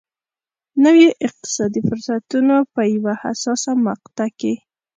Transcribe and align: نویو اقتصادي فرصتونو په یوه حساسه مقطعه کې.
نویو 0.83 1.11
اقتصادي 1.27 1.81
فرصتونو 1.87 2.55
په 2.73 2.81
یوه 2.95 3.13
حساسه 3.23 3.71
مقطعه 3.87 4.27
کې. 4.39 4.53